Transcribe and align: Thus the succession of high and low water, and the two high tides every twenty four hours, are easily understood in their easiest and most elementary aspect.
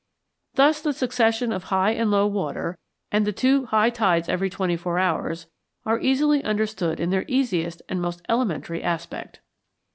Thus 0.55 0.81
the 0.81 0.93
succession 0.93 1.51
of 1.51 1.65
high 1.65 1.91
and 1.91 2.09
low 2.09 2.25
water, 2.25 2.79
and 3.11 3.23
the 3.23 3.31
two 3.31 3.67
high 3.67 3.91
tides 3.91 4.27
every 4.27 4.49
twenty 4.49 4.75
four 4.75 4.97
hours, 4.97 5.45
are 5.85 5.99
easily 5.99 6.43
understood 6.43 6.99
in 6.99 7.11
their 7.11 7.23
easiest 7.27 7.83
and 7.87 8.01
most 8.01 8.23
elementary 8.27 8.81
aspect. 8.81 9.41